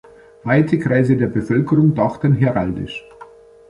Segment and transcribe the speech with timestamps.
[0.43, 3.05] Weite Kreise der Bevölkerung dachten „heraldisch“.